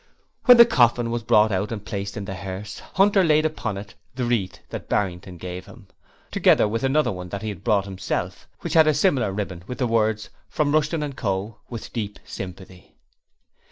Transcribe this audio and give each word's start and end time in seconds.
When 0.45 0.57
the 0.57 0.65
coffin 0.65 1.11
was 1.11 1.21
brought 1.21 1.51
out 1.51 1.71
and 1.71 1.85
placed 1.85 2.17
in 2.17 2.25
the 2.25 2.33
hearse, 2.33 2.79
Hunter 2.95 3.23
laid 3.23 3.45
upon 3.45 3.77
it 3.77 3.93
the 4.15 4.23
wreath 4.25 4.57
that 4.69 4.89
Barrington 4.89 5.37
gave 5.37 5.67
him, 5.67 5.85
together 6.31 6.67
with 6.67 6.81
the 6.81 6.87
another 6.87 7.13
he 7.37 7.49
had 7.49 7.63
brought 7.63 7.85
himself, 7.85 8.47
which 8.61 8.73
had 8.73 8.87
a 8.87 8.95
similar 8.95 9.31
ribbon 9.31 9.63
with 9.67 9.77
the 9.77 9.85
words: 9.85 10.31
'From 10.49 10.71
Rushton 10.71 11.13
& 11.13 11.13
Co. 11.13 11.57
With 11.69 11.93
deep 11.93 12.17
sympathy.' 12.25 12.95